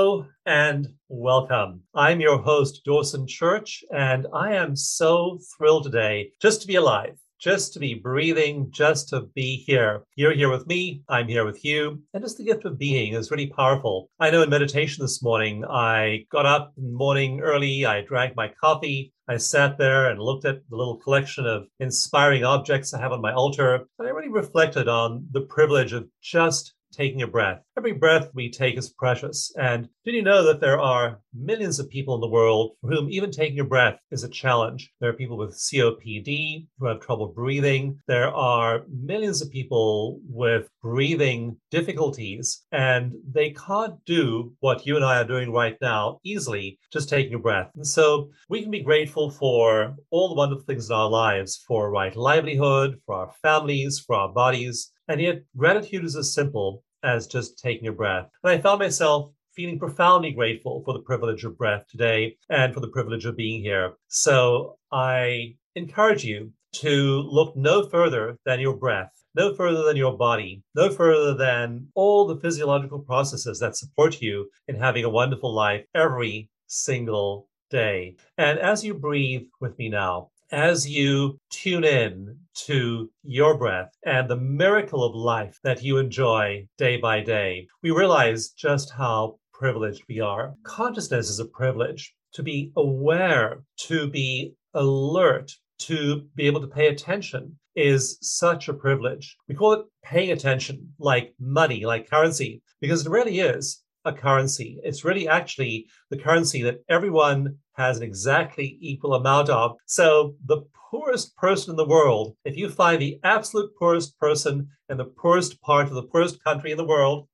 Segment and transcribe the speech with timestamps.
[0.00, 1.82] Hello and welcome.
[1.94, 7.18] I'm your host, Dawson Church, and I am so thrilled today just to be alive,
[7.38, 10.04] just to be breathing, just to be here.
[10.16, 13.30] You're here with me, I'm here with you, and just the gift of being is
[13.30, 14.08] really powerful.
[14.18, 18.34] I know in meditation this morning, I got up in the morning early, I drank
[18.34, 23.00] my coffee, I sat there and looked at the little collection of inspiring objects I
[23.00, 27.26] have on my altar, and I really reflected on the privilege of just taking a
[27.26, 27.62] breath.
[27.76, 29.52] Every breath we take is precious.
[29.58, 33.10] And did you know that there are millions of people in the world for whom
[33.10, 34.90] even taking a breath is a challenge?
[35.00, 37.98] There are people with COPD who have trouble breathing.
[38.08, 45.04] There are millions of people with breathing difficulties, and they can't do what you and
[45.04, 47.70] I are doing right now easily, just taking a breath.
[47.74, 51.90] And so we can be grateful for all the wonderful things in our lives for
[51.90, 54.92] right livelihood, for our families, for our bodies.
[55.10, 58.28] And yet, gratitude is as simple as just taking a breath.
[58.44, 62.78] And I found myself feeling profoundly grateful for the privilege of breath today and for
[62.78, 63.94] the privilege of being here.
[64.06, 70.16] So I encourage you to look no further than your breath, no further than your
[70.16, 75.52] body, no further than all the physiological processes that support you in having a wonderful
[75.52, 78.14] life every single day.
[78.38, 84.28] And as you breathe with me now, as you tune in to your breath and
[84.28, 90.02] the miracle of life that you enjoy day by day, we realize just how privileged
[90.08, 90.54] we are.
[90.64, 96.88] Consciousness is a privilege to be aware, to be alert, to be able to pay
[96.88, 99.36] attention is such a privilege.
[99.48, 104.78] We call it paying attention, like money, like currency, because it really is a currency.
[104.82, 109.76] It's really actually the currency that everyone has an exactly equal amount of.
[109.86, 114.96] So the poorest person in the world, if you find the absolute poorest person in
[114.96, 117.28] the poorest part of the poorest country in the world,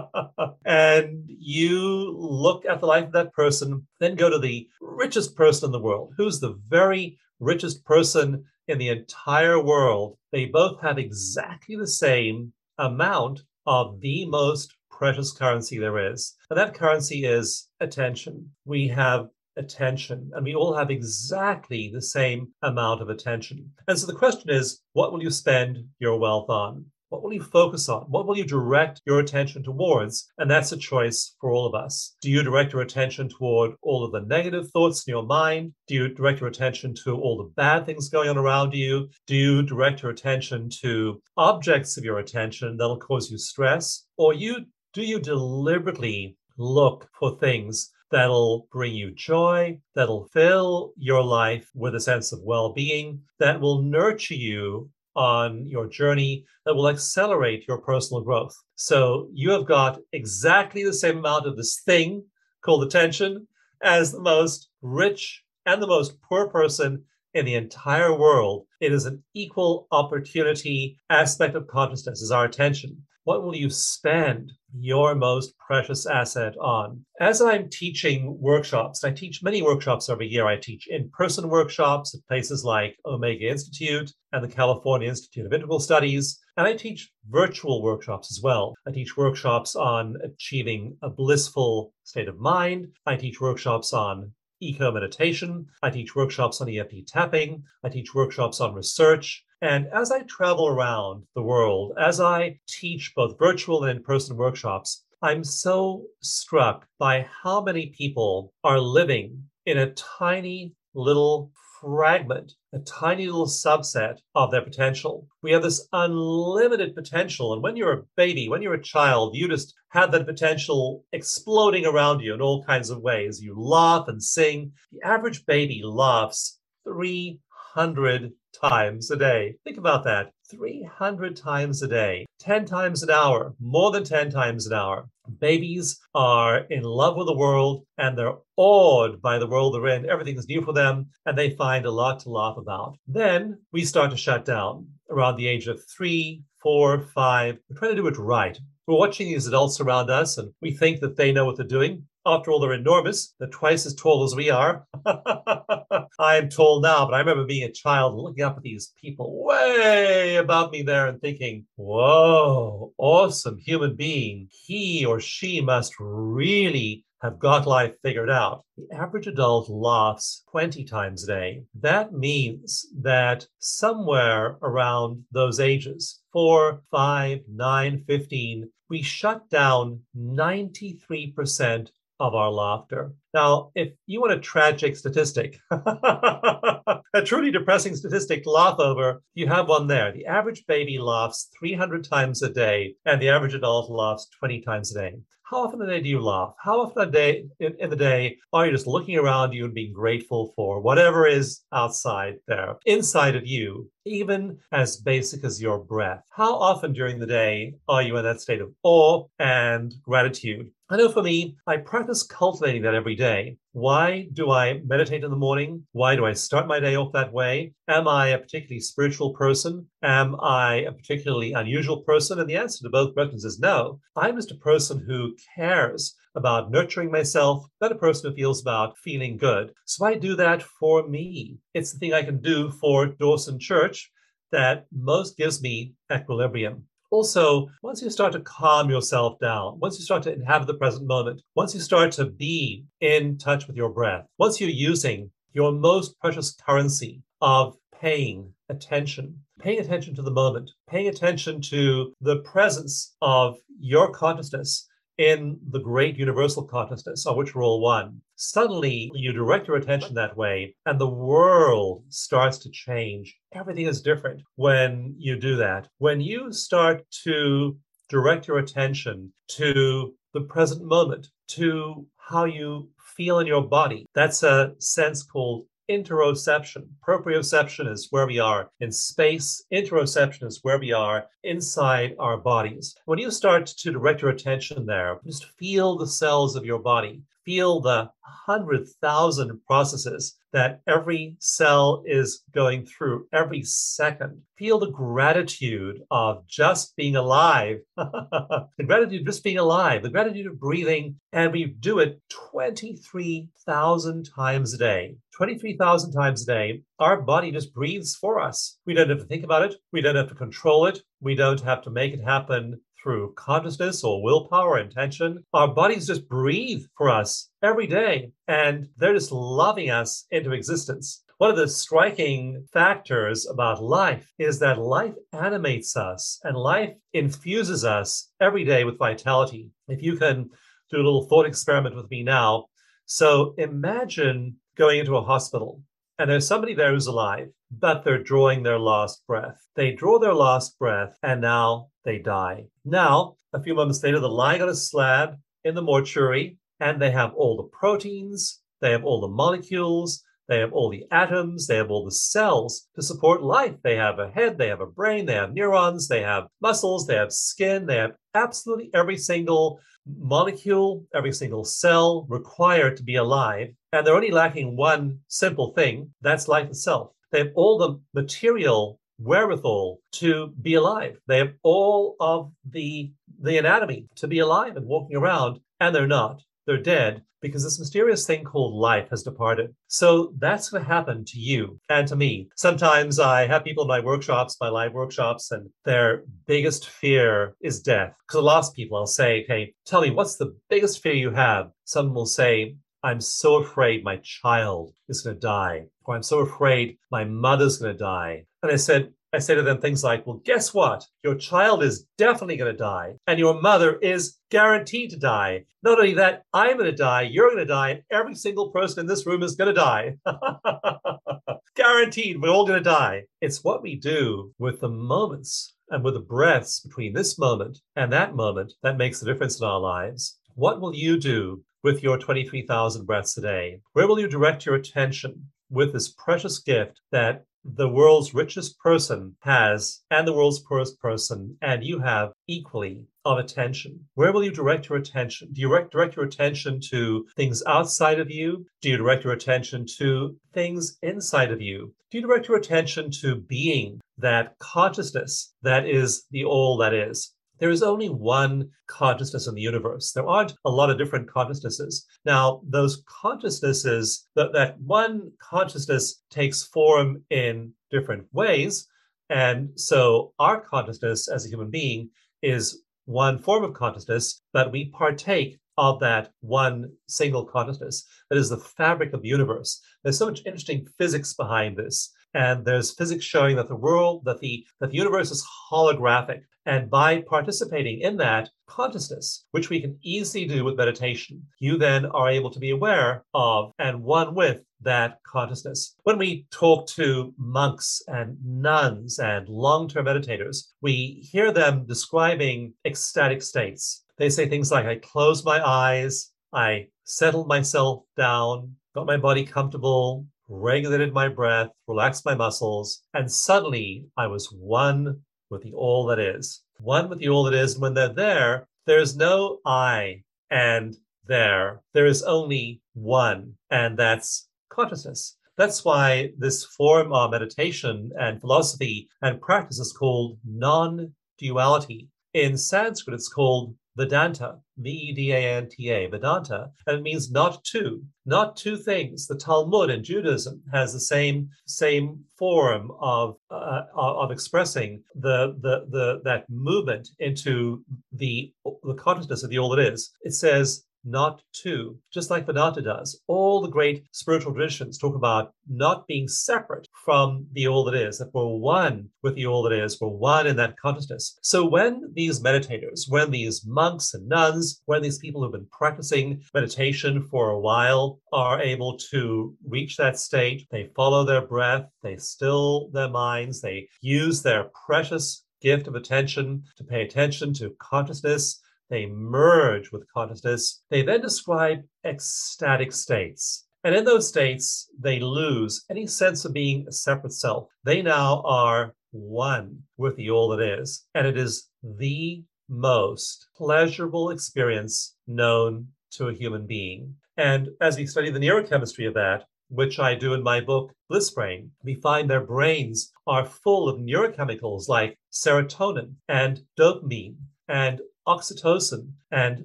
[0.64, 5.66] and you look at the life of that person, then go to the richest person
[5.66, 10.98] in the world, who's the very richest person in the entire world, they both have
[10.98, 16.36] exactly the same amount of the most precious currency there is.
[16.48, 18.48] And that currency is attention.
[18.64, 23.68] We have attention, and we all have exactly the same amount of attention.
[23.88, 26.84] And so the question is what will you spend your wealth on?
[27.12, 28.04] What will you focus on?
[28.04, 30.32] What will you direct your attention towards?
[30.38, 32.16] And that's a choice for all of us.
[32.22, 35.74] Do you direct your attention toward all of the negative thoughts in your mind?
[35.88, 39.10] Do you direct your attention to all the bad things going on around you?
[39.26, 44.06] Do you direct your attention to objects of your attention that'll cause you stress?
[44.16, 51.22] Or you do you deliberately look for things that'll bring you joy, that'll fill your
[51.22, 56.74] life with a sense of well being, that will nurture you on your journey, that
[56.74, 58.54] will accelerate your personal growth.
[58.74, 62.24] So you have got exactly the same amount of this thing
[62.62, 63.46] called attention
[63.82, 67.04] as the most rich and the most poor person
[67.34, 68.66] in the entire world.
[68.80, 73.02] It is an equal opportunity aspect of consciousness is our attention.
[73.24, 77.04] What will you spend your most precious asset on?
[77.20, 80.48] As I'm teaching workshops, I teach many workshops every year.
[80.48, 85.52] I teach in person workshops at places like Omega Institute and the California Institute of
[85.52, 86.40] Integral Studies.
[86.56, 88.74] And I teach virtual workshops as well.
[88.88, 92.88] I teach workshops on achieving a blissful state of mind.
[93.06, 94.32] I teach workshops on
[94.62, 95.66] eco meditation.
[95.82, 97.64] I teach workshops on EFT tapping.
[97.82, 99.44] I teach workshops on research.
[99.60, 104.36] And as I travel around the world, as I teach both virtual and in person
[104.36, 112.52] workshops, I'm so struck by how many people are living in a tiny little fragment,
[112.72, 115.26] a tiny little subset of their potential.
[115.42, 117.52] We have this unlimited potential.
[117.52, 121.84] And when you're a baby, when you're a child, you just have that potential exploding
[121.84, 123.42] around you in all kinds of ways.
[123.42, 124.72] You laugh and sing.
[124.92, 129.56] The average baby laughs 300 times a day.
[129.64, 134.66] Think about that 300 times a day, 10 times an hour, more than 10 times
[134.66, 135.08] an hour.
[135.38, 140.08] Babies are in love with the world and they're awed by the world they're in.
[140.08, 142.96] Everything's new for them and they find a lot to laugh about.
[143.06, 147.58] Then we start to shut down around the age of three, four, five.
[147.68, 148.58] We're trying to do it right.
[148.86, 152.04] We're watching these adults around us and we think that they know what they're doing.
[152.24, 153.34] After all, they're enormous.
[153.38, 154.86] They're twice as tall as we are.
[155.06, 159.44] I am tall now, but I remember being a child looking up at these people
[159.44, 164.48] way above me there and thinking, whoa, awesome human being.
[164.52, 168.64] He or she must really have got life figured out.
[168.76, 171.62] The average adult laughs 20 times a day.
[171.80, 181.88] That means that somewhere around those ages, four, five, nine, 15, we shut down 93%
[182.22, 183.12] of our laughter.
[183.34, 189.48] Now, if you want a tragic statistic, a truly depressing statistic to laugh over, you
[189.48, 190.12] have one there.
[190.12, 194.94] The average baby laughs 300 times a day, and the average adult laughs 20 times
[194.94, 195.16] a day.
[195.42, 196.54] How often a day do you laugh?
[196.58, 199.74] How often a day in, in, the day are you just looking around you and
[199.74, 205.78] being grateful for whatever is outside there, inside of you, even as basic as your
[205.78, 206.24] breath?
[206.30, 210.70] How often during the day are you in that state of awe and gratitude?
[210.90, 213.56] I know for me, I practice cultivating that every day.
[213.72, 215.86] Why do I meditate in the morning?
[215.92, 217.72] Why do I start my day off that way?
[217.88, 219.86] Am I a particularly spiritual person?
[220.02, 222.40] Am I a particularly unusual person?
[222.40, 224.00] And the answer to both questions is no.
[224.16, 228.98] I'm just a person who cares about nurturing myself, not a person who feels about
[228.98, 229.72] feeling good.
[229.84, 231.58] So I do that for me.
[231.74, 234.10] It's the thing I can do for Dawson Church
[234.50, 236.84] that most gives me equilibrium.
[237.10, 241.06] Also, once you start to calm yourself down, once you start to inhabit the present
[241.06, 245.72] moment, once you start to be in touch with your breath, once you're using your
[245.72, 252.38] most precious currency of paying attention, paying attention to the moment, paying attention to the
[252.38, 254.88] presence of your consciousness
[255.18, 258.20] in the great universal consciousness of which we're all one.
[258.36, 263.36] Suddenly, you direct your attention that way, and the world starts to change.
[263.54, 265.88] Everything is different when you do that.
[265.98, 267.76] When you start to
[268.08, 274.42] direct your attention to the present moment, to how you feel in your body, that's
[274.42, 276.86] a sense called interoception.
[277.06, 279.62] Proprioception is where we are in space.
[279.72, 282.94] Interoception is where we are inside our bodies.
[283.04, 287.20] When you start to direct your attention there, just feel the cells of your body.
[287.44, 288.10] Feel the
[288.46, 294.42] hundred thousand processes that every cell is going through every second.
[294.58, 300.46] Feel the gratitude of just being alive, the gratitude of just being alive, the gratitude
[300.46, 301.16] of breathing.
[301.32, 305.16] And we do it 23,000 times a day.
[305.36, 308.78] 23,000 times a day, our body just breathes for us.
[308.86, 309.74] We don't have to think about it.
[309.92, 311.00] We don't have to control it.
[311.20, 315.44] We don't have to make it happen through consciousness or willpower intention.
[315.52, 321.24] Our bodies just breathe for us every day, and they're just loving us into existence.
[321.38, 327.84] One of the striking factors about life is that life animates us and life infuses
[327.84, 329.72] us every day with vitality.
[329.88, 330.50] If you can
[330.90, 332.66] do a little thought experiment with me now.
[333.06, 335.82] So imagine going into a hospital
[336.18, 339.66] and there's somebody there who's alive, but they're drawing their last breath.
[339.76, 342.66] They draw their last breath and now they die.
[342.84, 347.10] Now, a few moments later, they're lying on a slab in the mortuary and they
[347.10, 351.76] have all the proteins, they have all the molecules, they have all the atoms, they
[351.76, 353.76] have all the cells to support life.
[353.82, 357.14] They have a head, they have a brain, they have neurons, they have muscles, they
[357.14, 363.68] have skin, they have absolutely every single molecule, every single cell required to be alive.
[363.92, 367.12] And they're only lacking one simple thing that's life itself.
[367.32, 371.18] They have all the material wherewithal to be alive.
[371.26, 376.06] They have all of the the anatomy to be alive and walking around, and they're
[376.06, 376.42] not.
[376.66, 379.74] They're dead because this mysterious thing called life has departed.
[379.88, 382.48] So that's going to happen to you and to me.
[382.56, 387.80] Sometimes I have people in my workshops, my live workshops, and their biggest fear is
[387.80, 388.14] death.
[388.26, 391.32] Because a lot of people, I'll say, hey, tell me, what's the biggest fear you
[391.32, 391.70] have?
[391.84, 396.38] Someone will say, I'm so afraid my child is going to die, or I'm so
[396.38, 398.46] afraid my mother's going to die.
[398.62, 401.06] And I said, I say to them things like, well, guess what?
[401.24, 405.64] Your child is definitely going to die, and your mother is guaranteed to die.
[405.82, 409.00] Not only that, I'm going to die, you're going to die, and every single person
[409.00, 410.16] in this room is going to die.
[411.74, 413.22] guaranteed, we're all going to die.
[413.40, 418.12] It's what we do with the moments and with the breaths between this moment and
[418.12, 420.38] that moment that makes the difference in our lives.
[420.54, 423.80] What will you do with your 23,000 breaths a day?
[423.92, 429.36] Where will you direct your attention with this precious gift that the world's richest person
[429.40, 434.08] has and the world's poorest person, and you have equally of attention.
[434.14, 435.52] Where will you direct your attention?
[435.52, 438.66] Do you direct your attention to things outside of you?
[438.80, 441.94] Do you direct your attention to things inside of you?
[442.10, 447.32] Do you direct your attention to being that consciousness that is the all that is?
[447.62, 450.10] There is only one consciousness in the universe.
[450.10, 452.06] There aren't a lot of different consciousnesses.
[452.24, 458.88] Now, those consciousnesses, that, that one consciousness takes form in different ways.
[459.30, 462.10] And so our consciousness as a human being
[462.42, 468.48] is one form of consciousness, but we partake of that one single consciousness that is
[468.48, 469.80] the fabric of the universe.
[470.02, 472.12] There's so much interesting physics behind this.
[472.34, 476.42] And there's physics showing that the world, that the that the universe is holographic.
[476.64, 482.06] And by participating in that consciousness, which we can easily do with meditation, you then
[482.06, 485.96] are able to be aware of and one with that consciousness.
[486.04, 492.74] When we talk to monks and nuns and long term meditators, we hear them describing
[492.84, 494.04] ecstatic states.
[494.18, 499.44] They say things like, I closed my eyes, I settled myself down, got my body
[499.44, 506.06] comfortable, regulated my breath, relaxed my muscles, and suddenly I was one with the all
[506.06, 506.62] that is.
[506.78, 507.74] One with the all that is.
[507.74, 511.80] And when they're there, there's no I and there.
[511.94, 515.36] There is only one, and that's consciousness.
[515.56, 522.08] That's why this form of meditation and philosophy and practice is called non duality.
[522.34, 527.02] In Sanskrit, it's called Vedanta, V E D A N T A, Vedanta, and it
[527.02, 529.26] means not two, not two things.
[529.26, 535.86] The Talmud in Judaism has the same same form of uh, of expressing the, the
[535.90, 538.52] the that movement into the
[538.82, 540.10] the consciousness of the all that is.
[540.22, 543.20] It says not two, just like Vedanta does.
[543.26, 548.18] All the great spiritual traditions talk about not being separate from the all that is,
[548.18, 551.38] that we're one with the all that is, we're one in that consciousness.
[551.42, 556.42] So when these meditators, when these monks and nuns, when these people who've been practicing
[556.54, 562.16] meditation for a while are able to reach that state, they follow their breath, they
[562.16, 568.60] still their minds, they use their precious gift of attention to pay attention to consciousness
[568.92, 570.82] they merge with consciousness.
[570.90, 573.66] They then describe ecstatic states.
[573.84, 577.68] And in those states, they lose any sense of being a separate self.
[577.84, 581.06] They now are one with the all that is.
[581.14, 587.14] And it is the most pleasurable experience known to a human being.
[587.38, 591.30] And as we study the neurochemistry of that, which I do in my book, Bliss
[591.30, 597.36] Brain, we find their brains are full of neurochemicals like serotonin and dopamine
[597.68, 599.64] and oxytocin and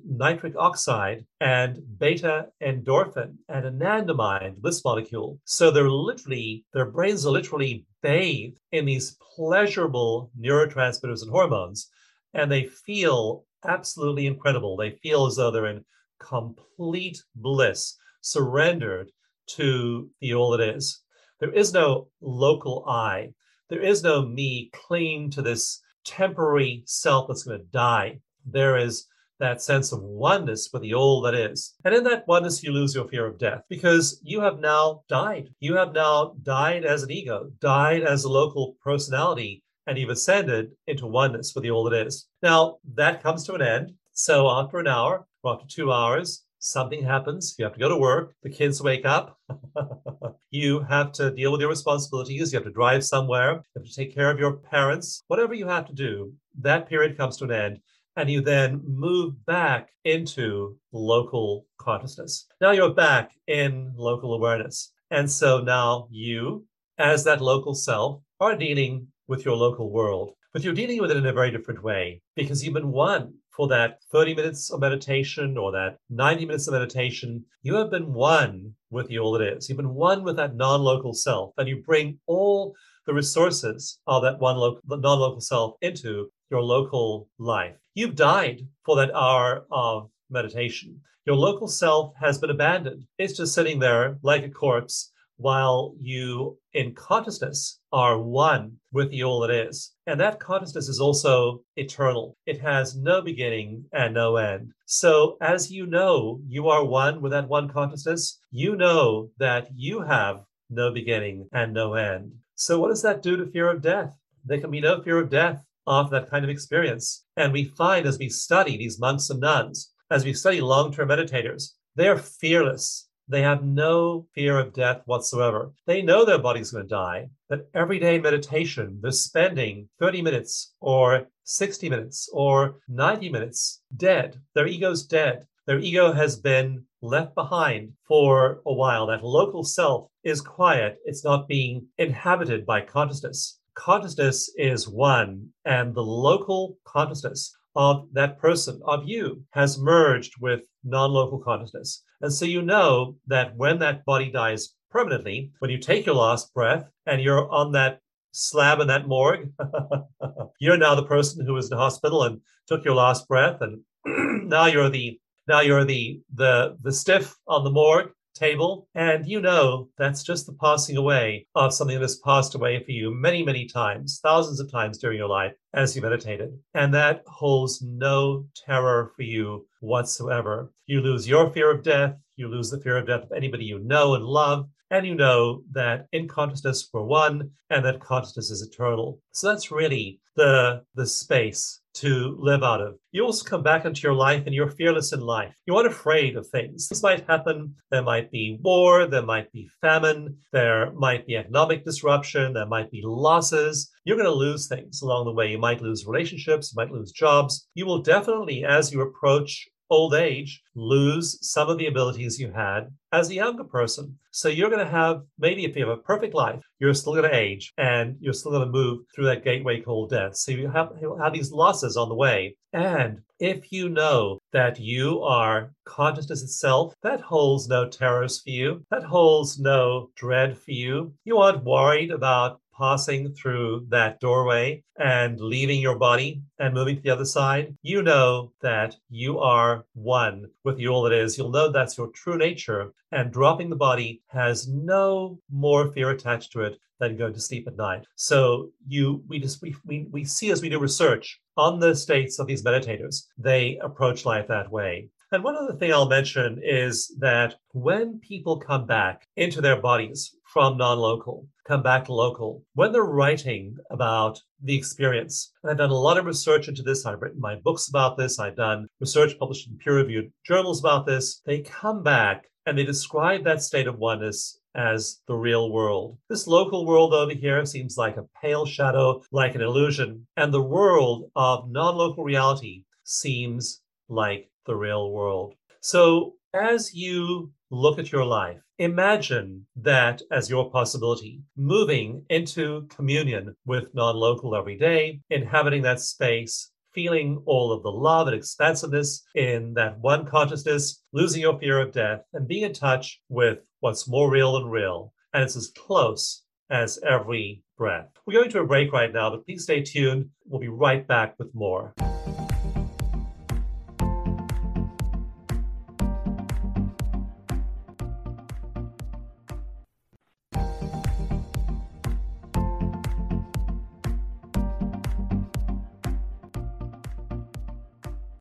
[0.04, 5.40] nitric oxide and beta endorphin and anandamide, this molecule.
[5.46, 11.90] So they're literally, their brains are literally bathed in these pleasurable neurotransmitters and hormones,
[12.34, 14.76] and they feel absolutely incredible.
[14.76, 15.86] They feel as though they're in
[16.20, 19.12] complete bliss, surrendered
[19.48, 21.02] to the all it is.
[21.40, 23.34] There is no local I.
[23.70, 29.08] There is no me clinging to this temporary self that's going to die there is
[29.40, 31.76] that sense of oneness with the all that is.
[31.86, 35.50] And in that oneness, you lose your fear of death because you have now died.
[35.60, 40.72] You have now died as an ego, died as a local personality, and you've ascended
[40.88, 42.28] into oneness with the all that is.
[42.42, 43.94] Now, that comes to an end.
[44.14, 47.56] So after an hour or after two hours, something happens.
[47.58, 48.34] You have to go to work.
[48.42, 49.38] The kids wake up.
[50.50, 52.52] you have to deal with your responsibilities.
[52.52, 53.54] You have to drive somewhere.
[53.54, 55.24] You have to take care of your parents.
[55.28, 57.80] Whatever you have to do, that period comes to an end
[58.18, 62.48] and you then move back into local consciousness.
[62.60, 64.92] Now you're back in local awareness.
[65.12, 66.66] And so now you,
[66.98, 71.18] as that local self, are dealing with your local world, but you're dealing with it
[71.18, 75.58] in a very different way because you've been one for that 30 minutes of meditation
[75.58, 77.46] or that 90 minutes of meditation.
[77.62, 79.70] You have been one with the all that is.
[79.70, 84.22] You've been one with that non local self, and you bring all the resources of
[84.24, 87.76] that one local, non local self into your local life.
[87.94, 91.02] You've died for that hour of meditation.
[91.26, 93.06] Your local self has been abandoned.
[93.18, 99.24] It's just sitting there like a corpse while you, in consciousness, are one with the
[99.24, 99.94] all that is.
[100.08, 102.36] And that consciousness is also eternal.
[102.46, 104.72] It has no beginning and no end.
[104.86, 110.02] So, as you know, you are one with that one consciousness, you know that you
[110.02, 112.32] have no beginning and no end.
[112.56, 114.18] So, what does that do to fear of death?
[114.44, 117.26] There can be no fear of death of that kind of experience.
[117.38, 121.10] And we find as we study these monks and nuns, as we study long term
[121.10, 123.10] meditators, they're fearless.
[123.30, 125.74] they have no fear of death whatsoever.
[125.86, 130.74] They know their body's going to die, but every day meditation, they're spending 30 minutes
[130.80, 134.40] or 60 minutes or 90 minutes dead.
[134.56, 135.46] Their ego's dead.
[135.66, 139.08] Their ego has been left behind for a while.
[139.08, 141.00] That local self is quiet.
[141.04, 143.57] It's not being inhabited by consciousness.
[143.78, 150.62] Consciousness is one, and the local consciousness of that person, of you, has merged with
[150.84, 152.04] non local consciousness.
[152.22, 156.52] And so you know that when that body dies permanently, when you take your last
[156.56, 158.00] breath and you're on that
[158.32, 159.52] slab in that morgue,
[160.60, 163.82] you're now the person who was in the hospital and took your last breath, and
[164.50, 169.42] now you're the now you're the the the stiff on the morgue table, and you
[169.42, 173.44] know that's just the passing away of something that has passed away for you many,
[173.44, 176.58] many times, thousands of times during your life as you meditated.
[176.74, 180.72] And that holds no terror for you whatsoever.
[180.86, 183.80] You lose your fear of death, you lose the fear of death of anybody you
[183.80, 188.62] know and love, and you know that in consciousness we're one and that consciousness is
[188.62, 189.20] eternal.
[189.34, 192.96] So that's really the the space to live out of.
[193.12, 195.56] You also come back into your life and you're fearless in life.
[195.66, 196.88] You're not afraid of things.
[196.88, 197.74] This might happen.
[197.92, 202.92] There might be war, there might be famine, there might be economic disruption, there might
[202.92, 203.90] be losses.
[204.06, 205.52] You're going to lose things along the way.
[205.52, 207.68] You might lose relationships, you might lose jobs.
[207.74, 212.90] You will definitely, as you approach old age lose some of the abilities you had
[213.12, 214.18] as a younger person.
[214.32, 217.30] So you're going to have, maybe if you have a perfect life, you're still going
[217.30, 220.36] to age and you're still going to move through that gateway called death.
[220.36, 222.56] So you have, you have these losses on the way.
[222.74, 228.84] And if you know that you are consciousness itself, that holds no terrors for you,
[228.92, 231.14] that holds no dread for you.
[231.24, 237.02] You aren't worried about passing through that doorway and leaving your body and moving to
[237.02, 241.38] the other side, you know that you are one with the all that is.
[241.38, 242.94] You'll know that's your true nature.
[243.12, 247.68] And dropping the body has no more fear attached to it than going to sleep
[247.68, 248.06] at night.
[248.16, 252.40] So you we just we, we, we see as we do research on the states
[252.40, 255.10] of these meditators, they approach life that way.
[255.32, 260.34] And one other thing I'll mention is that when people come back into their bodies
[260.46, 265.78] from non local, come back to local, when they're writing about the experience, and I've
[265.78, 268.88] done a lot of research into this, I've written my books about this, I've done
[269.00, 273.62] research published in peer reviewed journals about this, they come back and they describe that
[273.62, 276.18] state of oneness as the real world.
[276.30, 280.62] This local world over here seems like a pale shadow, like an illusion, and the
[280.62, 285.56] world of non local reality seems like the real world.
[285.82, 293.56] So, as you look at your life, imagine that as your possibility, moving into communion
[293.66, 299.24] with non local every day, inhabiting that space, feeling all of the love and expansiveness
[299.36, 304.08] in that one consciousness, losing your fear of death, and being in touch with what's
[304.08, 305.14] more real than real.
[305.34, 308.10] And it's as close as every breath.
[308.26, 310.30] We're going to a break right now, but please stay tuned.
[310.46, 311.94] We'll be right back with more.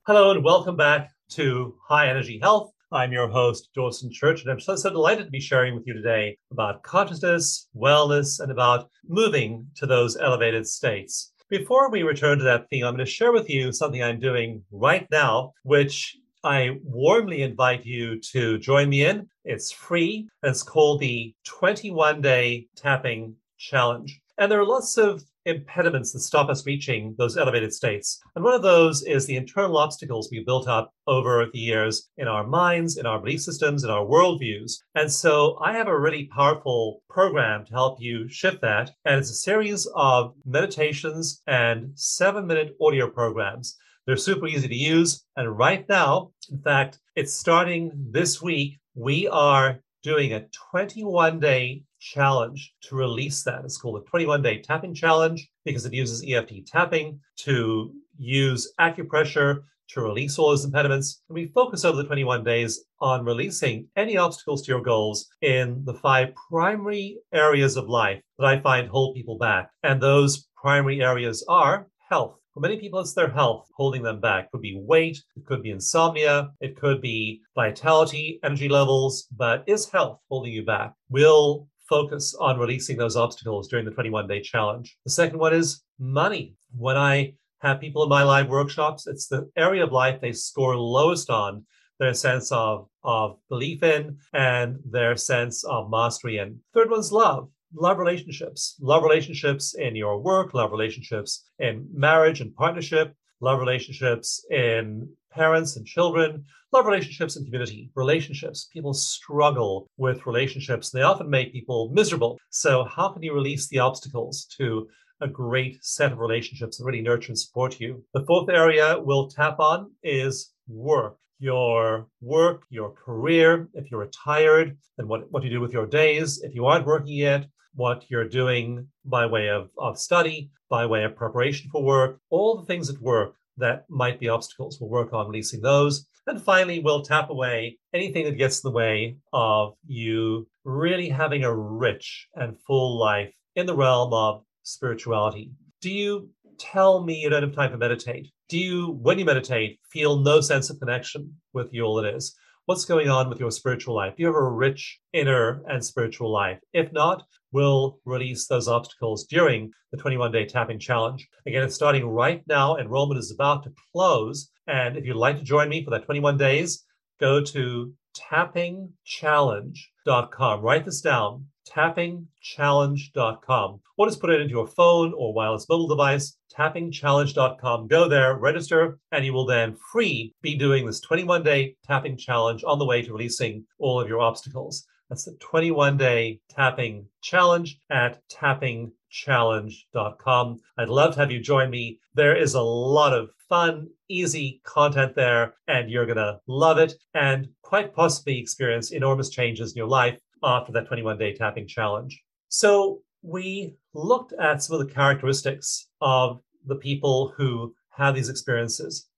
[0.06, 2.70] Hello and welcome back to High Energy Health.
[2.92, 5.94] I'm your host, Dawson Church, and I'm so, so delighted to be sharing with you
[5.94, 11.32] today about consciousness, wellness, and about moving to those elevated states.
[11.50, 14.62] Before we return to that theme, I'm going to share with you something I'm doing
[14.70, 19.28] right now, which I warmly invite you to join me in.
[19.44, 24.20] It's free, it's called the 21 Day Tapping Challenge.
[24.38, 28.20] And there are lots of impediments that stop us reaching those elevated states.
[28.34, 32.28] And one of those is the internal obstacles we built up over the years in
[32.28, 34.74] our minds, in our belief systems, in our worldviews.
[34.94, 38.90] And so I have a really powerful program to help you shift that.
[39.04, 43.76] And it's a series of meditations and seven minute audio programs.
[44.06, 45.24] They're super easy to use.
[45.36, 48.78] And right now, in fact, it's starting this week.
[48.94, 51.82] We are doing a 21 day
[52.14, 53.64] challenge to release that.
[53.64, 59.62] It's called the 21 day tapping challenge because it uses EFT tapping to use acupressure
[59.88, 61.22] to release all those impediments.
[61.28, 65.82] And we focus over the 21 days on releasing any obstacles to your goals in
[65.84, 69.70] the five primary areas of life that I find hold people back.
[69.82, 72.38] And those primary areas are health.
[72.52, 74.46] For many people, it's their health holding them back.
[74.46, 79.62] It could be weight, it could be insomnia, it could be vitality, energy levels, but
[79.66, 80.94] is health holding you back?
[81.10, 84.96] Will focus on releasing those obstacles during the 21 day challenge.
[85.04, 86.54] The second one is money.
[86.76, 90.76] When I have people in my live workshops, it's the area of life they score
[90.76, 91.64] lowest on
[91.98, 96.60] their sense of, of belief in, and their sense of mastery in.
[96.74, 97.48] Third one's love.
[97.74, 104.46] Love relationships, love relationships in your work, love relationships in marriage and partnership, love relationships
[104.50, 108.68] in parents and children, love relationships and community, relationships.
[108.72, 110.90] People struggle with relationships.
[110.90, 112.38] They often make people miserable.
[112.50, 114.88] So, how can you release the obstacles to
[115.20, 118.02] a great set of relationships that really nurture and support you?
[118.14, 121.16] The fourth area we'll tap on is work.
[121.38, 123.68] Your work, your career.
[123.74, 126.42] If you're retired, then what, what you do with your days?
[126.42, 131.04] If you aren't working yet, what you're doing by way of, of study, by way
[131.04, 134.78] of preparation for work, all the things at work that might be obstacles.
[134.80, 136.06] We'll work on releasing those.
[136.26, 141.44] And finally, we'll tap away anything that gets in the way of you really having
[141.44, 145.52] a rich and full life in the realm of spirituality.
[145.80, 148.28] Do you tell me you don't have time to meditate?
[148.48, 152.36] Do you, when you meditate, feel no sense of connection with you all it is?
[152.66, 154.16] What's going on with your spiritual life?
[154.16, 156.58] Do you have a rich inner and spiritual life?
[156.72, 161.28] If not, we'll release those obstacles during the 21 day tapping challenge.
[161.46, 162.76] Again, it's starting right now.
[162.76, 164.50] Enrollment is about to close.
[164.66, 166.84] And if you'd like to join me for that 21 days,
[167.20, 170.60] go to tappingchallenge.com.
[170.60, 173.80] Write this down tappingchallenge.com.
[173.96, 177.88] Or just put it into your phone or wireless mobile device, tappingchallenge.com.
[177.88, 182.62] Go there, register, and you will then free be doing this 21 day tapping challenge
[182.66, 184.86] on the way to releasing all of your obstacles.
[185.08, 190.60] That's the 21 day tapping challenge at tappingchallenge.com.
[190.78, 192.00] I'd love to have you join me.
[192.14, 196.94] There is a lot of fun, easy content there, and you're going to love it
[197.14, 202.22] and quite possibly experience enormous changes in your life after that 21 day tapping challenge.
[202.48, 209.08] So, we looked at some of the characteristics of the people who have these experiences.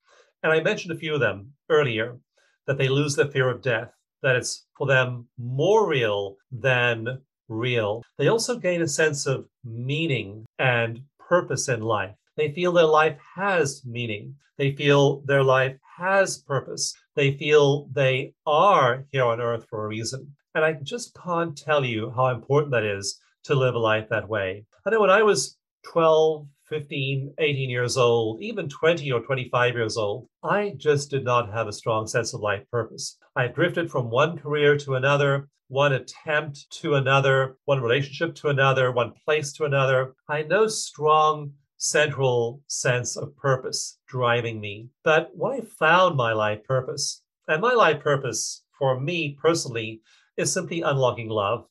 [0.42, 2.18] And I mentioned a few of them earlier
[2.66, 3.90] that they lose their fear of death,
[4.22, 8.02] that it's for them more real than real.
[8.18, 12.14] They also gain a sense of meaning and purpose in life.
[12.36, 14.36] They feel their life has meaning.
[14.56, 16.94] They feel their life has purpose.
[17.16, 20.36] They feel they are here on earth for a reason.
[20.54, 24.28] And I just can't tell you how important that is to live a life that
[24.28, 24.64] way.
[24.86, 29.96] I know when I was 12, 15, 18 years old, even 20 or 25 years
[29.96, 33.18] old, I just did not have a strong sense of life purpose.
[33.36, 38.92] I drifted from one career to another, one attempt to another, one relationship to another,
[38.92, 40.14] one place to another.
[40.28, 44.88] I had no strong central sense of purpose driving me.
[45.04, 50.02] But when I found my life purpose, and my life purpose for me personally
[50.38, 51.66] is simply unlocking love.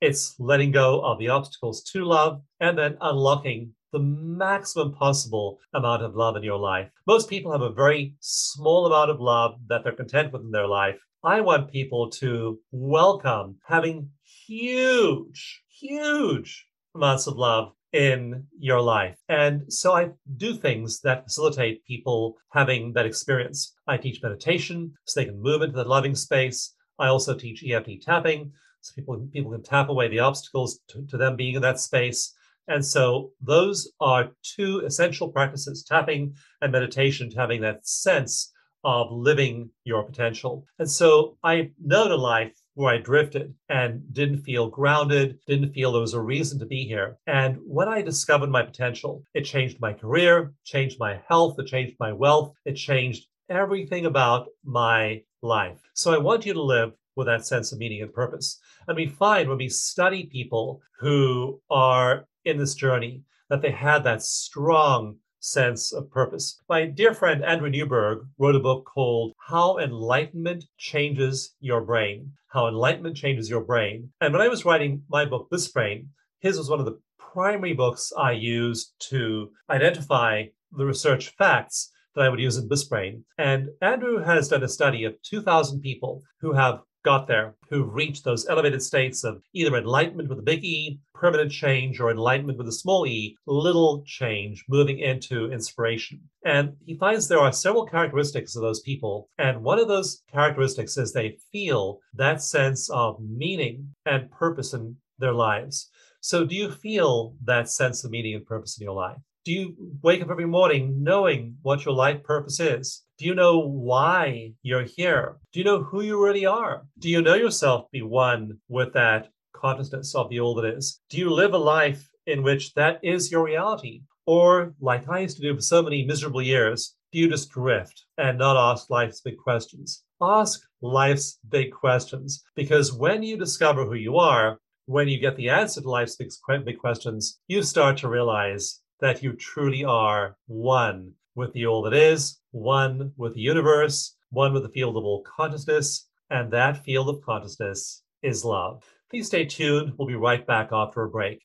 [0.00, 6.02] It's letting go of the obstacles to love and then unlocking the maximum possible amount
[6.02, 6.88] of love in your life.
[7.06, 10.68] Most people have a very small amount of love that they're content with in their
[10.68, 10.96] life.
[11.24, 14.10] I want people to welcome having
[14.46, 19.16] huge, huge amounts of love in your life.
[19.28, 23.74] And so I do things that facilitate people having that experience.
[23.86, 26.74] I teach meditation so they can move into the loving space.
[27.00, 31.16] I also teach EFT tapping, so people people can tap away the obstacles to, to
[31.16, 32.34] them being in that space.
[32.68, 38.52] And so those are two essential practices: tapping and meditation, having that sense
[38.84, 40.64] of living your potential.
[40.78, 45.92] And so I know a life where I drifted and didn't feel grounded, didn't feel
[45.92, 47.18] there was a reason to be here.
[47.26, 51.96] And when I discovered my potential, it changed my career, changed my health, it changed
[52.00, 55.80] my wealth, it changed everything about my life.
[55.94, 58.58] So I want you to live with that sense of meaning and purpose.
[58.86, 64.04] And we find when we study people who are in this journey that they had
[64.04, 66.60] that strong sense of purpose.
[66.68, 72.32] My dear friend Andrew Newberg wrote a book called How Enlightenment Changes Your Brain.
[72.48, 74.12] How Enlightenment Changes Your Brain.
[74.20, 77.72] And when I was writing my book, Bliss Brain, his was one of the primary
[77.72, 83.24] books I used to identify the research facts that I would use in Bliss Brain.
[83.38, 88.24] And Andrew has done a study of 2,000 people who have got there, who've reached
[88.24, 92.68] those elevated states of either enlightenment with a big E, permanent change, or enlightenment with
[92.68, 96.20] a small e, little change, moving into inspiration.
[96.44, 99.28] And he finds there are several characteristics of those people.
[99.38, 104.96] And one of those characteristics is they feel that sense of meaning and purpose in
[105.18, 105.90] their lives.
[106.22, 109.16] So, do you feel that sense of meaning and purpose in your life?
[109.44, 113.04] Do you wake up every morning knowing what your life purpose is?
[113.16, 115.38] Do you know why you're here?
[115.52, 116.82] Do you know who you really are?
[116.98, 121.00] Do you know yourself be one with that consciousness of the all that is?
[121.08, 124.02] Do you live a life in which that is your reality?
[124.26, 128.04] Or, like I used to do for so many miserable years, do you just drift
[128.18, 130.04] and not ask life's big questions?
[130.20, 132.42] ask life's big questions.
[132.54, 136.30] Because when you discover who you are, when you get the answer to life's big,
[136.64, 141.94] big questions, you start to realize that you truly are one with the all that
[141.94, 147.08] is, one with the universe, one with the field of all consciousness, and that field
[147.08, 148.84] of consciousness is love.
[149.10, 149.92] Please stay tuned.
[149.98, 151.40] We'll be right back after a break.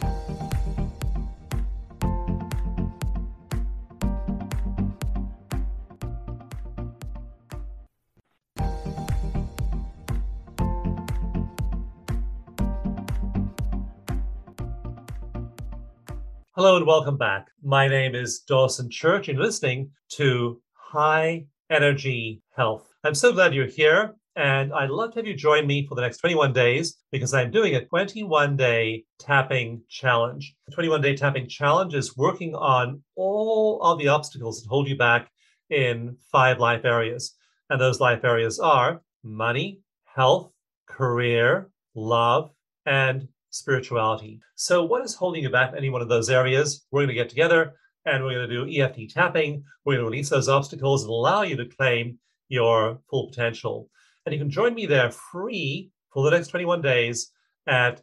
[16.56, 17.50] Hello and welcome back.
[17.62, 22.94] My name is Dawson Church, and you're listening to High Energy Health.
[23.04, 26.02] I'm so glad you're here, and I'd love to have you join me for the
[26.02, 30.56] next 21 days because I'm doing a 21 day tapping challenge.
[30.68, 34.98] The 21 day tapping challenge is working on all of the obstacles that hold you
[34.98, 35.30] back
[35.70, 37.36] in five life areas.
[37.70, 40.54] And those life areas are money, health,
[40.88, 42.50] career, love,
[42.86, 44.40] and spirituality.
[44.56, 46.86] So, what is holding you back in any one of those areas?
[46.92, 47.74] We're going to get together
[48.06, 49.64] and we're going to do EFT tapping.
[49.84, 53.90] We're going to release those obstacles and allow you to claim your full potential.
[54.26, 57.32] And you can join me there free for the next 21 days
[57.68, 58.02] at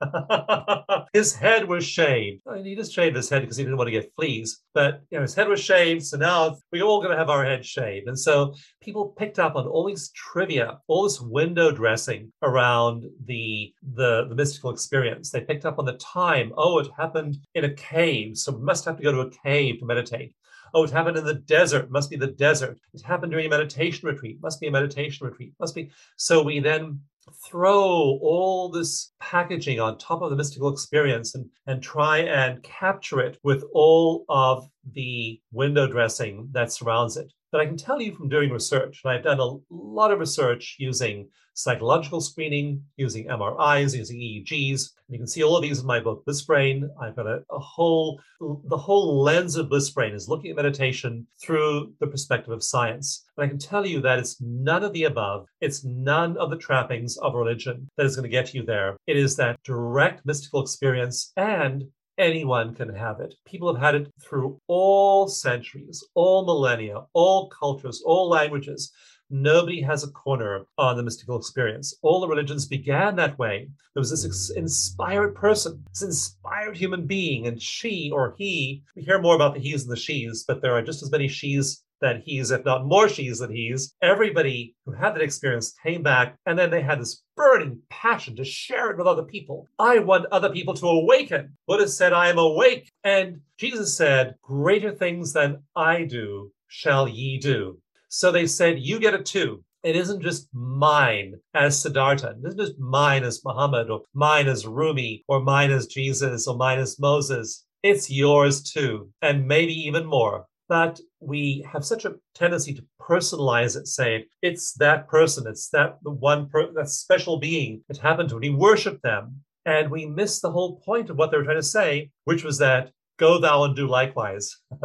[1.13, 2.43] his head was shaved.
[2.47, 5.01] I mean, he just shaved his head because he didn't want to get fleas, but
[5.09, 7.65] you know, his head was shaved, so now we're all going to have our head
[7.65, 8.07] shaved.
[8.07, 13.73] And so people picked up on all these trivia, all this window dressing around the,
[13.95, 15.31] the, the mystical experience.
[15.31, 16.51] They picked up on the time.
[16.57, 19.79] Oh, it happened in a cave, so we must have to go to a cave
[19.79, 20.35] to meditate.
[20.73, 22.79] Oh, it happened in the desert, must be the desert.
[22.93, 25.91] It happened during a meditation retreat, must be a meditation retreat, must be.
[26.17, 26.99] So we then
[27.45, 33.21] throw all this packaging on top of the mystical experience and, and try and capture
[33.21, 37.31] it with all of the window dressing that surrounds it.
[37.53, 40.75] But I can tell you from doing research, and I've done a lot of research
[40.79, 44.89] using psychological screening, using MRIs, using EEGs.
[45.07, 46.89] And you can see all of these in my book, Bliss Brain.
[46.99, 51.27] I've got a, a whole, the whole lens of Bliss Brain is looking at meditation
[51.39, 53.23] through the perspective of science.
[53.37, 55.45] And I can tell you that it's none of the above.
[55.61, 58.97] It's none of the trappings of religion that is going to get you there.
[59.05, 61.83] It is that direct mystical experience and
[62.17, 63.35] anyone can have it.
[63.45, 68.91] People have had it through all centuries, all millennia, all cultures, all languages.
[69.29, 71.95] Nobody has a corner on the mystical experience.
[72.03, 73.69] All the religions began that way.
[73.93, 74.57] There was this mm.
[74.57, 79.59] inspired person, this inspired human being, and she or he, we hear more about the
[79.59, 82.85] he's and the she's, but there are just as many she's than he's, if not
[82.85, 83.95] more she's than he's.
[84.01, 88.43] Everybody who had that experience came back, and then they had this burning passion to
[88.43, 89.67] share it with other people.
[89.79, 91.57] I want other people to awaken.
[91.65, 92.91] Buddha said, I am awake.
[93.05, 97.79] And Jesus said, Greater things than I do shall ye do.
[98.09, 99.63] So they said, You get it too.
[99.83, 102.35] It isn't just mine as Siddhartha.
[102.41, 106.57] It isn't just mine as Muhammad or mine as Rumi or mine as Jesus or
[106.57, 107.65] mine as Moses.
[107.81, 110.45] It's yours too, and maybe even more.
[110.69, 115.97] But we have such a tendency to personalize it, saying it's that person, it's that
[116.03, 119.43] the one per- that special being it happened to, and we worship them.
[119.65, 122.57] And we miss the whole point of what they were trying to say, which was
[122.57, 122.91] that
[123.23, 124.53] Go thou and do likewise.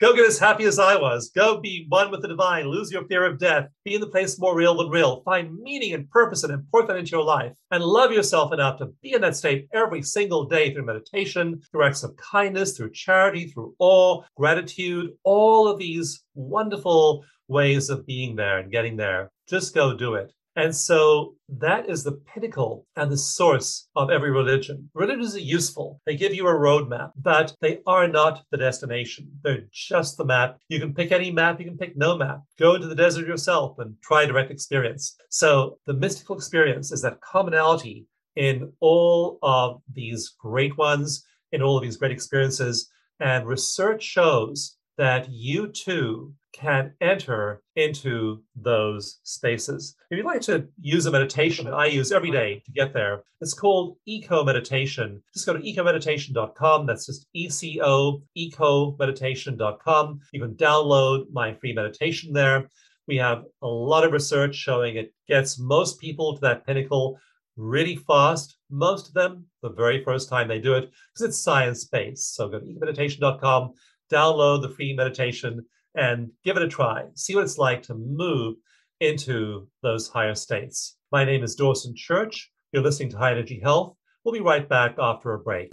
[0.00, 1.30] Go get as happy as I was.
[1.36, 2.64] Go be one with the divine.
[2.64, 3.66] Lose your fear of death.
[3.84, 5.20] Be in the place more real than real.
[5.26, 7.52] Find meaning and purpose and importance into your life.
[7.70, 11.84] And love yourself enough to be in that state every single day through meditation, through
[11.84, 18.34] acts of kindness, through charity, through awe, gratitude, all of these wonderful ways of being
[18.34, 19.30] there and getting there.
[19.46, 20.32] Just go do it.
[20.54, 24.90] And so that is the pinnacle and the source of every religion.
[24.94, 26.00] Religions are useful.
[26.04, 29.30] They give you a roadmap, but they are not the destination.
[29.42, 30.58] They're just the map.
[30.68, 32.40] You can pick any map, you can pick no map.
[32.58, 35.16] Go into the desert yourself and try direct experience.
[35.30, 41.76] So the mystical experience is that commonality in all of these great ones, in all
[41.76, 42.90] of these great experiences.
[43.20, 49.96] And research shows that you too can enter into those spaces.
[50.10, 53.24] If you'd like to use a meditation that I use every day to get there,
[53.40, 55.22] it's called Eco Meditation.
[55.32, 56.86] Just go to ecomeditation.com.
[56.86, 60.20] That's just E-C-O, ecomeditation.com.
[60.32, 62.68] You can download my free meditation there.
[63.08, 67.18] We have a lot of research showing it gets most people to that pinnacle
[67.56, 68.56] really fast.
[68.70, 72.34] Most of them, the very first time they do it, because it's science based.
[72.34, 73.72] So go to ecomeditation.com,
[74.10, 77.04] download the free meditation and give it a try.
[77.14, 78.56] See what it's like to move
[79.00, 80.96] into those higher states.
[81.10, 82.50] My name is Dawson Church.
[82.72, 83.96] You're listening to High Energy Health.
[84.24, 85.72] We'll be right back after a break.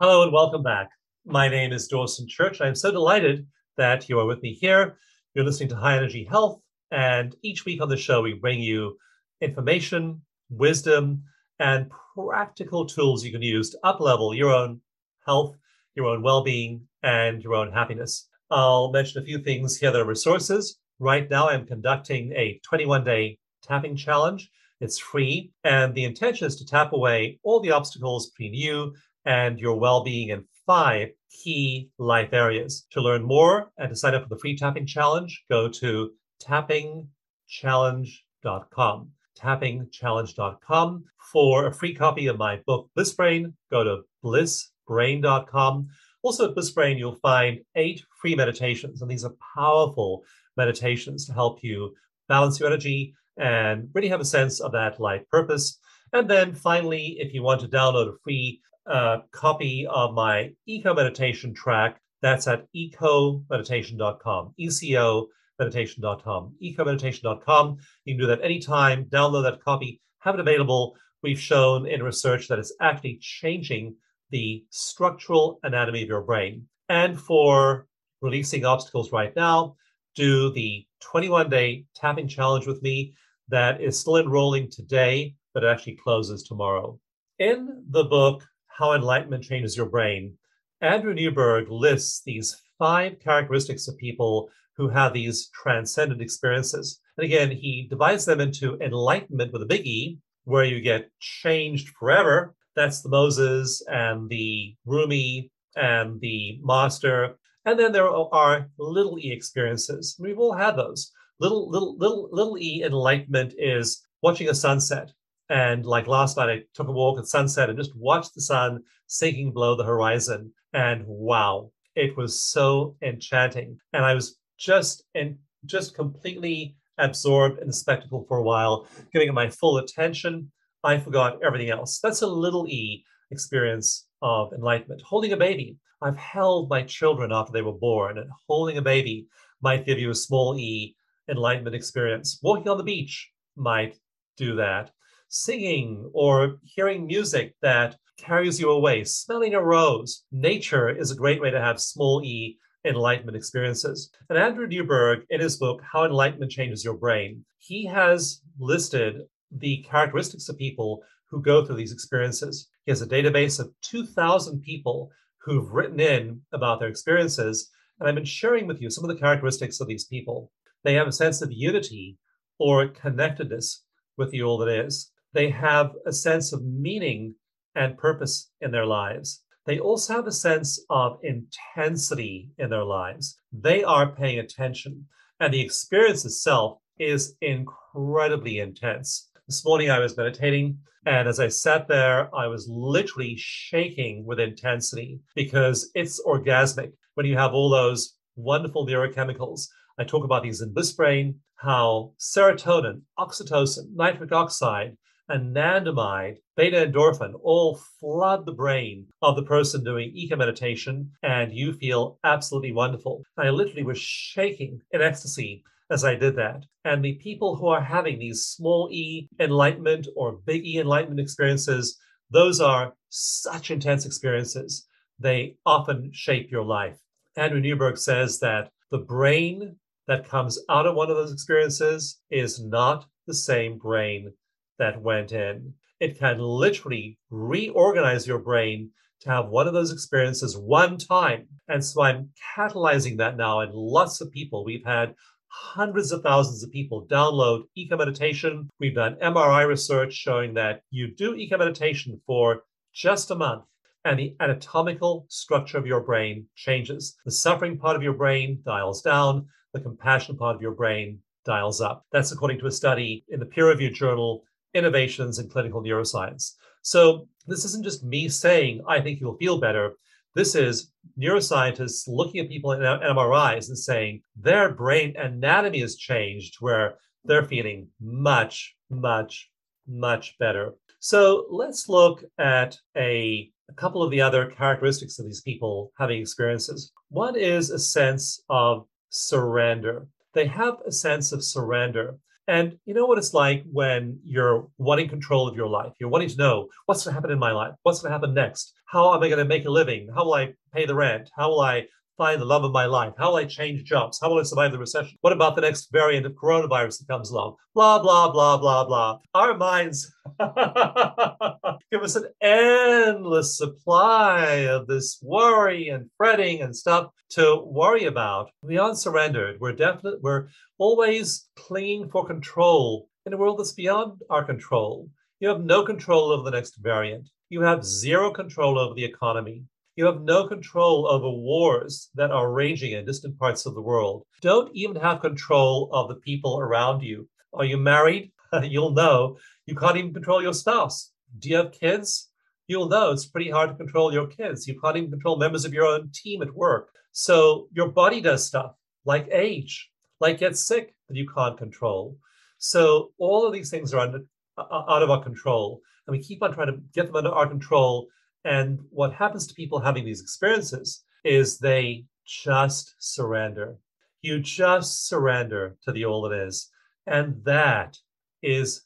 [0.00, 0.90] Hello and welcome back.
[1.26, 2.60] My name is Dawson Church.
[2.60, 3.46] I'm so delighted
[3.78, 4.98] that you are with me here.
[5.32, 6.60] You're listening to High Energy Health,
[6.90, 8.98] and each week on the show, we bring you
[9.40, 11.22] information, wisdom,
[11.58, 14.82] and practical tools you can use to uplevel your own
[15.24, 15.56] health,
[15.94, 18.28] your own well being, and your own happiness.
[18.50, 20.78] I'll mention a few things here that are resources.
[20.98, 24.50] Right now, I'm conducting a 21 day tapping challenge.
[24.78, 29.58] It's free, and the intention is to tap away all the obstacles between you and
[29.58, 32.86] your well being in five key life areas.
[32.92, 39.10] To learn more and to sign up for the free tapping challenge, go to tappingchallenge.com.
[39.38, 41.04] Tappingchallenge.com.
[41.32, 45.88] For a free copy of my book, Bliss Brain, go to blissbrain.com.
[46.22, 50.22] Also at Bliss Brain, you'll find eight free meditations, and these are powerful
[50.56, 51.94] meditations to help you
[52.28, 55.78] balance your energy and really have a sense of that life purpose.
[56.12, 60.94] And then finally, if you want to download a free a copy of my eco
[60.94, 62.00] meditation track.
[62.22, 67.76] That's at ecomeditation.com, E-C-O meditation.com, ecomeditation.com.
[68.04, 70.96] You can do that anytime, download that copy, have it available.
[71.22, 73.94] We've shown in research that it's actually changing
[74.30, 76.66] the structural anatomy of your brain.
[76.88, 77.86] And for
[78.20, 79.76] releasing obstacles right now,
[80.14, 83.14] do the 21 day tapping challenge with me
[83.48, 86.98] that is still enrolling today, but it actually closes tomorrow.
[87.38, 88.44] In the book,
[88.76, 90.36] how Enlightenment Changes Your Brain,
[90.80, 97.00] Andrew Newberg lists these five characteristics of people who have these transcendent experiences.
[97.16, 101.90] And again, he divides them into enlightenment with a big E, where you get changed
[101.98, 102.54] forever.
[102.74, 107.38] That's the Moses and the Rumi and the Master.
[107.64, 110.16] And then there are little E experiences.
[110.18, 111.12] We've all had those.
[111.38, 115.12] Little, little, little, little E enlightenment is watching a sunset.
[115.50, 118.82] And like last night, I took a walk at sunset and just watched the sun
[119.06, 120.52] sinking below the horizon.
[120.72, 123.78] And wow, it was so enchanting.
[123.92, 125.36] And I was just and
[125.66, 130.50] just completely absorbed in the spectacle for a while, giving it my full attention.
[130.82, 131.98] I forgot everything else.
[132.00, 135.02] That's a little e experience of enlightenment.
[135.02, 135.78] Holding a baby.
[136.02, 139.26] I've held my children after they were born, and holding a baby
[139.62, 140.94] might give you a small e
[141.28, 142.38] enlightenment experience.
[142.42, 143.98] Walking on the beach might
[144.36, 144.90] do that.
[145.36, 150.22] Singing or hearing music that carries you away, smelling a rose.
[150.30, 154.12] Nature is a great way to have small e enlightenment experiences.
[154.28, 159.78] And Andrew Newberg, in his book, How Enlightenment Changes Your Brain, he has listed the
[159.78, 162.68] characteristics of people who go through these experiences.
[162.86, 167.72] He has a database of 2,000 people who've written in about their experiences.
[167.98, 170.52] And I've been sharing with you some of the characteristics of these people.
[170.84, 172.18] They have a sense of unity
[172.60, 173.82] or connectedness
[174.16, 175.10] with the all that is.
[175.34, 177.34] They have a sense of meaning
[177.74, 179.42] and purpose in their lives.
[179.66, 183.36] They also have a sense of intensity in their lives.
[183.52, 185.06] They are paying attention,
[185.40, 189.28] and the experience itself is incredibly intense.
[189.48, 194.38] This morning I was meditating, and as I sat there, I was literally shaking with
[194.38, 199.66] intensity because it's orgasmic when you have all those wonderful neurochemicals.
[199.98, 204.96] I talk about these in Bliss Brain, how serotonin, oxytocin, nitric oxide,
[205.30, 211.72] anandamide, beta endorphin all flood the brain of the person doing eco meditation, and you
[211.72, 213.22] feel absolutely wonderful.
[213.38, 216.64] I literally was shaking in ecstasy as I did that.
[216.84, 221.98] And the people who are having these small e enlightenment or big E enlightenment experiences,
[222.30, 224.86] those are such intense experiences.
[225.18, 226.98] They often shape your life.
[227.36, 232.62] Andrew Newberg says that the brain that comes out of one of those experiences is
[232.62, 234.32] not the same brain
[234.78, 235.74] that went in.
[236.00, 241.46] It can literally reorganize your brain to have one of those experiences one time.
[241.68, 244.64] And so I'm catalyzing that now in lots of people.
[244.64, 245.14] We've had
[245.48, 248.68] hundreds of thousands of people download eco meditation.
[248.80, 252.62] We've done MRI research showing that you do eco meditation for
[252.92, 253.64] just a month
[254.04, 257.16] and the anatomical structure of your brain changes.
[257.24, 261.80] The suffering part of your brain dials down, the compassion part of your brain dials
[261.80, 262.04] up.
[262.12, 264.42] That's according to a study in the peer reviewed journal
[264.74, 266.52] innovations in clinical neuroscience.
[266.82, 269.94] So this isn't just me saying, I think you'll feel better.
[270.34, 276.56] This is neuroscientists looking at people in MRIs and saying their brain anatomy has changed
[276.60, 279.50] where they're feeling much, much,
[279.86, 280.74] much better.
[280.98, 286.20] So let's look at a, a couple of the other characteristics of these people having
[286.20, 286.92] experiences.
[287.10, 290.08] One is a sense of surrender.
[290.32, 292.16] They have a sense of surrender.
[292.46, 295.92] And you know what it's like when you're wanting control of your life.
[295.98, 297.74] You're wanting to know what's going to happen in my life?
[297.82, 298.74] What's going to happen next?
[298.86, 300.08] How am I going to make a living?
[300.14, 301.30] How will I pay the rent?
[301.34, 301.86] How will I
[302.16, 303.14] find the love of my life?
[303.18, 304.18] How will I change jobs?
[304.20, 305.16] How will I survive the recession?
[305.20, 307.56] What about the next variant of coronavirus that comes along?
[307.74, 309.18] Blah, blah, blah, blah, blah.
[309.34, 317.62] Our minds give us an endless supply of this worry and fretting and stuff to
[317.64, 318.50] worry about.
[318.66, 320.48] Beyond surrendered, we're definitely we're
[320.78, 325.08] always clinging for control in a world that's beyond our control.
[325.40, 327.28] You have no control over the next variant.
[327.48, 329.64] You have zero control over the economy.
[329.96, 334.26] You have no control over wars that are raging in distant parts of the world.
[334.40, 337.28] Don't even have control of the people around you.
[337.52, 338.32] Are you married?
[338.62, 341.12] You'll know you can't even control your spouse.
[341.38, 342.30] Do you have kids?
[342.66, 344.66] You'll know it's pretty hard to control your kids.
[344.66, 346.90] You can't even control members of your own team at work.
[347.12, 348.74] So your body does stuff
[349.04, 352.18] like age, like get sick that you can't control.
[352.58, 354.24] So all of these things are under,
[354.58, 357.46] uh, out of our control, and we keep on trying to get them under our
[357.46, 358.08] control
[358.44, 363.76] and what happens to people having these experiences is they just surrender.
[364.22, 366.70] You just surrender to the all that is.
[367.06, 367.98] And that
[368.42, 368.82] is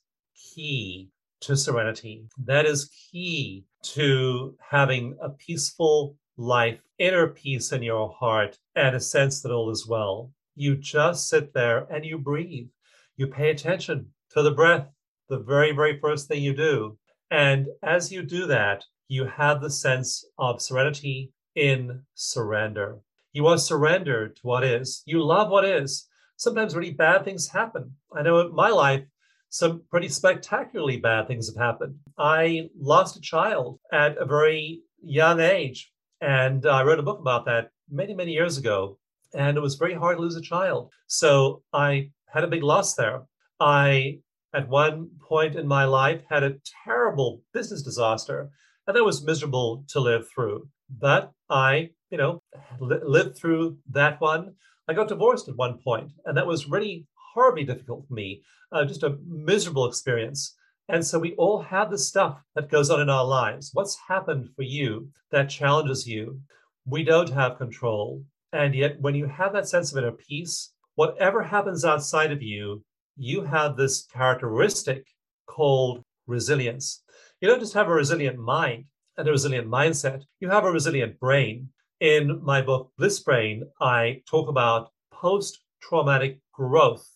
[0.55, 2.27] key to serenity.
[2.45, 9.01] That is key to having a peaceful life, inner peace in your heart, and a
[9.01, 10.33] sense that all is well.
[10.55, 12.69] You just sit there and you breathe.
[13.17, 14.89] You pay attention to the breath,
[15.29, 16.99] the very, very first thing you do.
[17.31, 22.99] And as you do that, you have the sense of serenity in surrender.
[23.33, 25.03] You are surrendered to what is.
[25.07, 26.07] You love what is.
[26.37, 27.93] sometimes really bad things happen.
[28.15, 29.03] I know in my life,
[29.51, 31.97] some pretty spectacularly bad things have happened.
[32.17, 35.91] I lost a child at a very young age,
[36.21, 38.99] and I wrote a book about that many, many years ago.
[39.35, 40.91] And it was very hard to lose a child.
[41.09, 43.23] So I had a big loss there.
[43.59, 44.21] I,
[44.55, 48.51] at one point in my life, had a terrible business disaster,
[48.89, 50.67] and that was miserable to live through.
[50.99, 52.43] But I, you know,
[52.81, 54.55] li- lived through that one.
[54.89, 58.87] I got divorced at one point, and that was really horribly difficult for me, uh,
[58.87, 60.57] just a miserable experience.
[60.89, 63.71] And so we all have the stuff that goes on in our lives.
[63.75, 66.41] What's happened for you that challenges you?
[66.87, 68.25] We don't have control.
[68.55, 72.83] And yet, when you have that sense of inner peace, whatever happens outside of you,
[73.19, 75.05] you have this characteristic
[75.47, 77.03] called resilience.
[77.41, 78.87] You don't just have a resilient mind
[79.17, 81.69] and a resilient mindset, you have a resilient brain.
[82.01, 87.07] In my book, Bliss Brain, I talk about post traumatic growth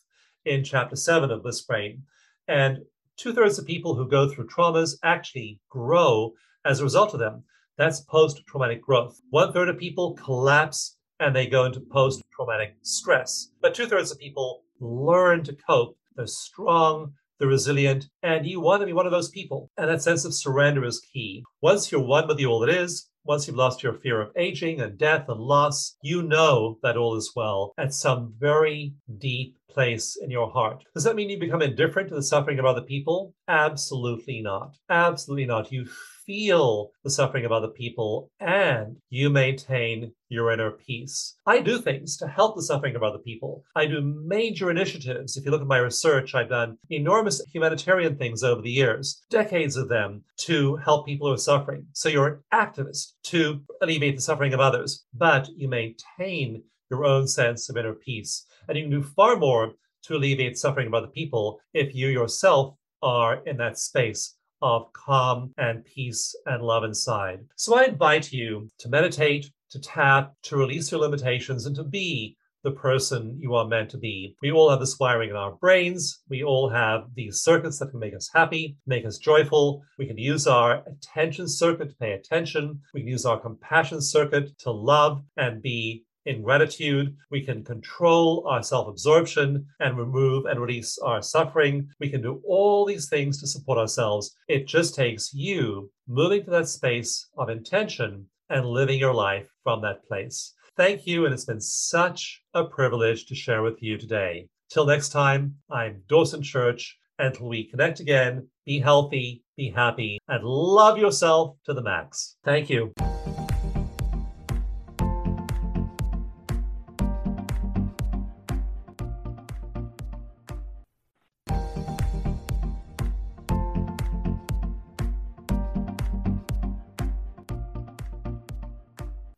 [0.45, 2.05] in chapter seven of Bliss Brain.
[2.47, 2.79] And
[3.17, 7.43] two thirds of people who go through traumas actually grow as a result of them.
[7.77, 9.21] That's post traumatic growth.
[9.31, 13.51] One third of people collapse and they go into post traumatic stress.
[13.61, 15.97] But two thirds of people learn to cope.
[16.15, 19.69] They're strong, they're resilient, and you want to be one of those people.
[19.77, 21.43] And that sense of surrender is key.
[21.61, 24.81] Once you're one with the all that is, once you've lost your fear of aging
[24.81, 30.17] and death and loss, you know that all is well at some very deep place
[30.23, 30.85] in your heart.
[30.95, 33.35] Does that mean you become indifferent to the suffering of other people?
[33.49, 34.77] Absolutely not.
[34.89, 35.73] Absolutely not.
[35.73, 35.89] You
[36.27, 41.37] feel the suffering of other people and you maintain your inner peace.
[41.47, 43.63] I do things to help the suffering of other people.
[43.77, 45.37] I do major initiatives.
[45.37, 49.77] If you look at my research, I've done enormous humanitarian things over the years, decades
[49.77, 51.87] of them to help people who are suffering.
[51.93, 57.27] So you're an activist to alleviate the suffering of others, but you maintain your own
[57.27, 58.47] sense of inner peace.
[58.69, 59.73] And you can do far more
[60.05, 65.53] to alleviate suffering of other people if you yourself are in that space of calm
[65.59, 67.41] and peace and love inside.
[67.57, 72.37] So I invite you to meditate, to tap, to release your limitations, and to be
[72.65, 74.37] the person you are meant to be.
[74.41, 76.23] We all have this wiring in our brains.
[76.29, 79.83] We all have these circuits that can make us happy, make us joyful.
[79.99, 82.81] We can use our attention circuit to pay attention.
[82.95, 88.47] We can use our compassion circuit to love and be in gratitude, we can control
[88.47, 91.89] our self absorption and remove and release our suffering.
[92.01, 94.35] We can do all these things to support ourselves.
[94.49, 99.83] It just takes you moving to that space of intention and living your life from
[99.83, 100.55] that place.
[100.77, 104.49] Thank you, and it's been such a privilege to share with you today.
[104.71, 106.99] Till next time, I'm Dawson Church.
[107.19, 112.37] Until we connect again, be healthy, be happy, and love yourself to the max.
[112.45, 112.93] Thank you.